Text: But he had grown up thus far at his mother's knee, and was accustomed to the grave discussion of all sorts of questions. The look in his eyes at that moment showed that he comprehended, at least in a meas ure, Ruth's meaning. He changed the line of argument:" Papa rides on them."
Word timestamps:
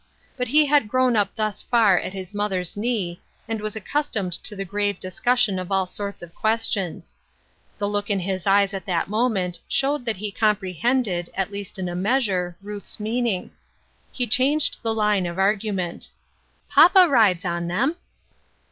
But 0.35 0.47
he 0.47 0.65
had 0.65 0.87
grown 0.87 1.15
up 1.15 1.35
thus 1.35 1.61
far 1.61 1.99
at 1.99 2.11
his 2.11 2.33
mother's 2.33 2.75
knee, 2.75 3.21
and 3.47 3.61
was 3.61 3.75
accustomed 3.75 4.33
to 4.33 4.55
the 4.55 4.65
grave 4.65 4.99
discussion 4.99 5.59
of 5.59 5.71
all 5.71 5.85
sorts 5.85 6.23
of 6.23 6.33
questions. 6.33 7.15
The 7.77 7.87
look 7.87 8.09
in 8.09 8.19
his 8.21 8.47
eyes 8.47 8.73
at 8.73 8.87
that 8.87 9.09
moment 9.11 9.59
showed 9.67 10.05
that 10.05 10.17
he 10.17 10.31
comprehended, 10.31 11.29
at 11.35 11.51
least 11.51 11.77
in 11.77 11.87
a 11.87 11.93
meas 11.93 12.25
ure, 12.25 12.57
Ruth's 12.63 12.99
meaning. 12.99 13.51
He 14.11 14.25
changed 14.25 14.79
the 14.81 14.95
line 14.95 15.27
of 15.27 15.37
argument:" 15.37 16.09
Papa 16.71 17.07
rides 17.07 17.45
on 17.45 17.67
them." 17.67 17.95